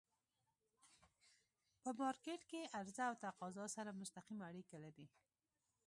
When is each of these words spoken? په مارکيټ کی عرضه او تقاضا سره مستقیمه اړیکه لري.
په 1.81 1.89
مارکيټ 1.99 2.41
کی 2.49 2.61
عرضه 2.79 3.03
او 3.09 3.15
تقاضا 3.25 3.65
سره 3.75 3.97
مستقیمه 4.01 4.43
اړیکه 4.51 4.77
لري. 4.85 5.07